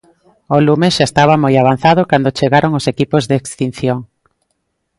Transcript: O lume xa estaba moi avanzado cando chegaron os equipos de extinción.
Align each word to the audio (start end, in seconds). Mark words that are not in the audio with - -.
O 0.55 0.57
lume 0.65 0.87
xa 0.95 1.05
estaba 1.09 1.35
moi 1.43 1.55
avanzado 1.57 2.01
cando 2.11 2.35
chegaron 2.39 2.71
os 2.79 2.85
equipos 2.93 3.23
de 3.29 3.35
extinción. 3.41 3.97